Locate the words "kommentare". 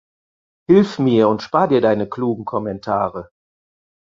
2.43-3.29